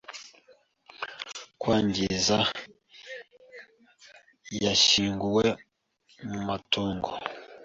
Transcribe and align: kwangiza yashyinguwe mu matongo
kwangiza 1.59 2.37
yashyinguwe 4.63 5.45
mu 6.29 6.39
matongo 6.47 7.09